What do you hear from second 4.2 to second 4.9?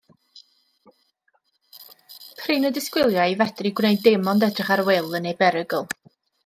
ond edrych ar